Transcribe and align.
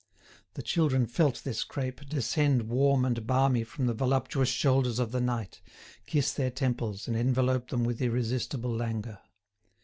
The 0.55 0.63
children 0.63 1.05
felt 1.05 1.43
this 1.43 1.63
crape 1.63 2.01
descend 2.09 2.63
warm 2.63 3.05
and 3.05 3.27
balmy 3.27 3.63
from 3.63 3.85
the 3.85 3.93
voluptuous 3.93 4.49
shoulders 4.49 4.97
of 4.97 5.11
the 5.11 5.21
night, 5.21 5.61
kiss 6.07 6.33
their 6.33 6.49
temples 6.49 7.07
and 7.07 7.15
envelop 7.15 7.67
them 7.69 7.83
with 7.83 8.01
irresistible 8.01 8.73
languor. 8.75 9.19